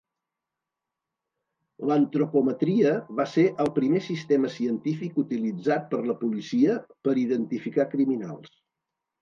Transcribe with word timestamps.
L'antropometria 1.89 2.93
va 3.19 3.27
ser 3.35 3.45
el 3.65 3.71
primer 3.77 4.01
sistema 4.07 4.51
científic 4.55 5.21
utilitzat 5.25 5.87
per 5.93 6.03
la 6.09 6.19
policia 6.25 6.81
per 7.09 7.19
identificar 7.27 7.91
criminals. 7.97 8.59